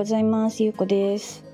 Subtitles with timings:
[0.00, 0.62] ございます。
[0.62, 1.44] ゆうこです。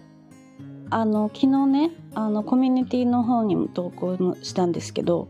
[0.91, 5.27] あの昨日ねあのコミュニティの方にも投稿もしたんですけど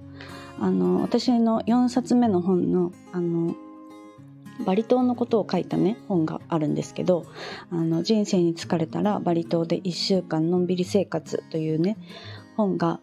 [0.60, 3.54] あの私の4冊目の本のあの
[4.66, 7.24] バリ島のことを書いたね本があるんですけど
[7.70, 11.96] あの人生に疲れたらバリ島で1週間のんびり生活というね
[12.54, 13.00] 本が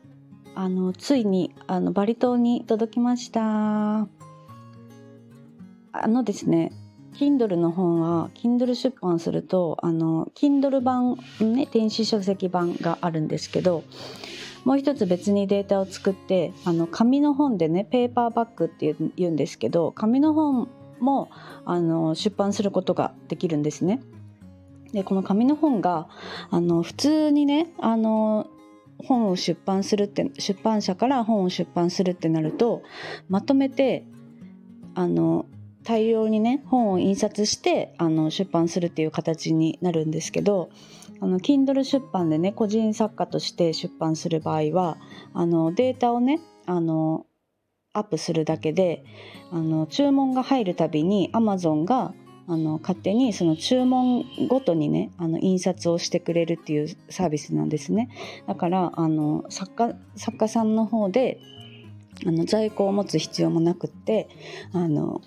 [0.54, 4.07] あのついにあのバリ島に届きました。
[5.96, 6.71] あのですね
[7.14, 13.84] Kindle の本は Kindle 出版するとあの Kindle 版ね電子書籍版があるんですけど
[14.66, 21.30] もう一つ別にデータを作ってあの紙の本でねペーパーバッグって言うんですけど紙の本も
[21.66, 24.02] あの出版することができるんですね。
[24.94, 26.08] でこの紙の本が
[26.50, 28.48] あの普通にねあの
[29.00, 32.84] 本を出版するって出版社から本を出版するってなると
[33.28, 34.06] まとめて
[34.95, 35.45] あの
[35.83, 40.69] 大量にね本を印刷してあの出版するっていう形になるんですけど
[41.19, 44.97] あの Kindle 出版でね個人作家として出版する場合は
[45.33, 47.25] あのデータをねあの
[47.93, 49.03] アップするだけで
[49.52, 52.13] あの注文が入るたびに Amazon が
[52.47, 58.09] あの勝手にその注文ごとにねあの印刷をしてくれるっていうサービスなんですね。
[58.47, 61.39] だからあの作家作家さんの方で
[62.25, 64.27] あの在庫を持つ必要もなくって
[64.73, 65.21] あの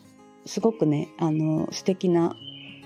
[0.46, 2.34] すごくねあの素敵な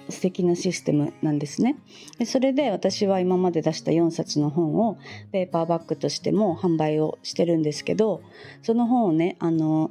[0.08, 1.76] 素敵なシステムなんですね
[2.18, 4.98] でそれで私は今まで出した4冊の本を
[5.30, 8.22] ペーパーバッグとしても販売をしてるんですけど
[8.62, 9.90] その本をねあの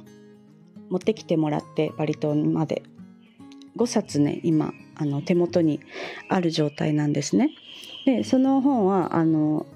[0.90, 2.82] 持ってきてもらってバリ島まで
[3.76, 5.80] 5冊ね今あの手元に
[6.28, 7.50] ある状態なんですね。
[8.04, 9.66] でその本はあの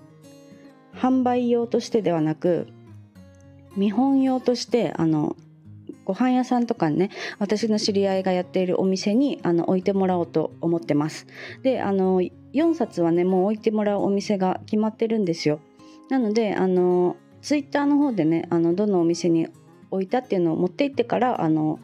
[0.94, 2.66] 販売用としてではなく
[3.76, 5.36] 見本用としてあの
[6.04, 11.26] ご飯屋さんとかね私の知り合いがやっているお店にあの置いてもらおうと思ってます。
[11.62, 15.60] であの4冊はねもう置いてもらうお店が決まってるんですよ。
[16.10, 19.48] なのであのツイッターの方でねあのどのお店に
[19.90, 21.78] 置いたっていうのを持って行ってからあの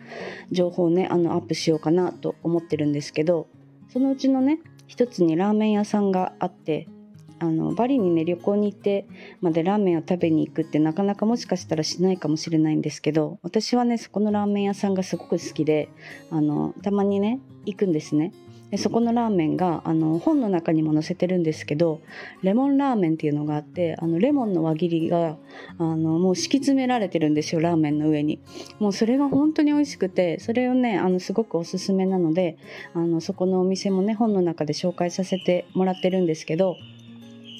[0.50, 3.46] 情報をねあのアップしようかなと思ってるんですけど
[3.92, 6.88] そのうちのね一つにラーメン屋さんがあって
[7.40, 9.06] あのバリにね旅行に行って
[9.40, 15.88] までラーメンを食べに行くってなかなかもしかしたらしないかもしれないんですけど私はねそこのラーメン屋さんがすごく好きで
[16.30, 18.32] あのたまにね行くんですね。
[18.70, 22.00] でそこのラーメンがあの本の中にも載せてるんですけど
[22.42, 25.36] レモンラーメンっていうのがあってあのレモンの輪切りが
[25.78, 28.40] あのもう敷き詰められてるんですよラーメンの上に
[28.78, 32.58] もうそれが本当に美味しくてそれをねあのすごくおすすめなので
[32.94, 36.76] あのそこのお店もね本の中で紹介させてもらってるんですけど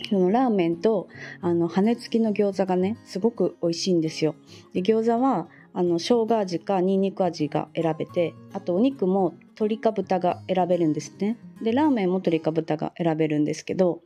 [0.09, 1.09] そのラーメンと
[1.41, 4.34] あの羽根付きの餃子がねすごく美味しいんですよ。
[4.72, 14.00] で餃子はあの生姜味かニンニク味が選べてあとお肉も鶏か豚が選べるんですねでラーメンも鶏か豚が選べるんですけど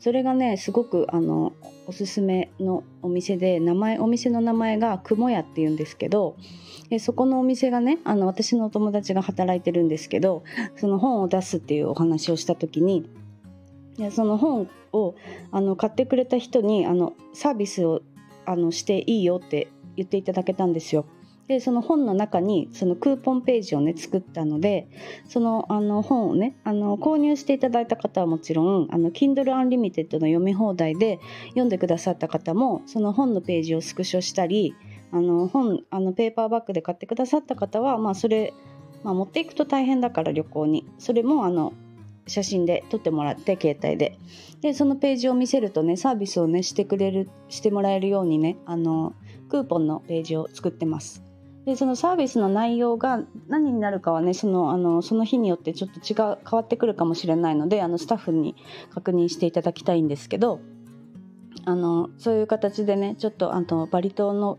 [0.00, 1.52] それがねすごくあの
[1.86, 6.36] おすすめのお店で名前お店の名前が雲屋っていうんですけど
[6.88, 10.44] でそこのお店がねあの私のお友達が働いてるんですけど
[10.76, 13.10] その本を出すっていうお話をした時に
[14.10, 15.14] その本を
[15.50, 18.02] あの買ってくれた人にあのサービスを
[18.46, 21.06] あのしていいよって言っていただけたんですよ。
[21.48, 24.88] でその本の中にそのクーポンページをね作ったので
[25.28, 34.74] そのあの本をねあの購入していただいた方はもちろんあの Kindle Unlimited の読み放題で読んでくださった方もその本のページをスクショしたり
[35.10, 38.54] あの本あのペーパーバッグで買ってくださった方は、まあ、それ、
[39.02, 41.74] まあ、持っていくと大変だから旅行にそれもあの
[42.26, 44.18] 写真で撮ってもらって携帯で。
[44.60, 49.12] でそのページを見せるとねサービスをねしてくれるしてもらえるようにねあの
[49.48, 51.22] クーポンのページを作ってます。
[51.66, 58.56] でそのサービスの内容が何になるかはねそのあのその日によってちょっと違う変わってくるかもしれないのであのスタッフに
[58.92, 60.60] 確認していただきたいんですけど
[61.64, 64.58] あのそういう形でねちょっとあのバリ島の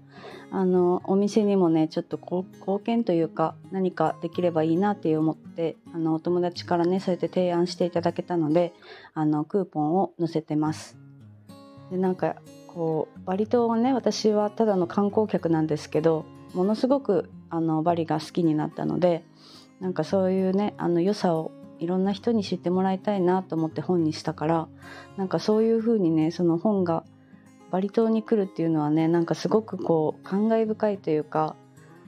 [0.51, 8.73] あのお店にもねちょっと貢献というか何かできればいいなって思ってあのお友達からねそうやって提案していただけたので
[9.15, 10.97] あのクーポンを載せてます。
[11.91, 12.35] でなんか
[12.67, 19.23] こうバリ島はね私はただの観光客なんですけどものすごくあのバリが好きになったので
[19.79, 21.51] なんかそういうねあの良さを
[21.83, 24.67] いろんな人に知ってもらいたいなと思って本にしたから
[25.17, 27.03] なんかそういう風にねその本が
[27.71, 31.55] バリ島に来るっていうのはねなんかすごくこう感慨深いというか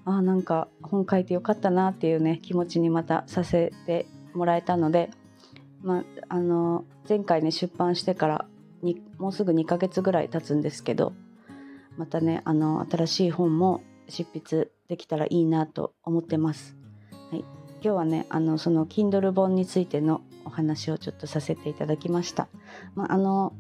[0.06, 5.10] あなんか本書いてよかったなっていうね気持ちにまたさせてもらえたので、
[5.82, 8.46] まあ、あの前回ね出版してから
[8.82, 11.14] にもうすぐ2ヶ月ぐらい経つんですけど
[11.98, 16.78] またねあの新しい本も執筆できたらいいなと思ってます。
[17.32, 17.44] はい、
[17.86, 22.48] 今日はねあのその Kindle 本についてのお話をちょっとさせていただきました。
[22.96, 23.54] まあ、あの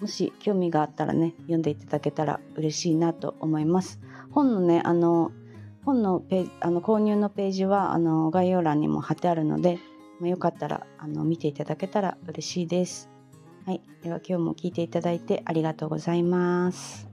[0.00, 4.00] もし興味があったらね読んでいただけたら嬉しいなと思います。
[4.32, 5.30] 本のねあの
[5.84, 9.78] 本のペあの購入のページはあの概要欄にも貼ってあるので、
[10.18, 13.08] まあ、よかったらあの見ていただけたら嬉しいです。
[13.64, 17.08] はい、では今日も聞いていただいてありがとうございます。